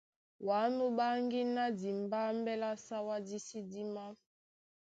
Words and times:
Wǎ 0.47 0.59
nú 0.75 0.85
ɓáŋgí 0.97 1.41
ná 1.55 1.65
dimbámbɛ́ 1.79 2.59
lá 2.61 2.71
Sáwá 2.85 3.15
dí 3.27 3.37
sí 3.47 3.59
dímá. 3.69 4.05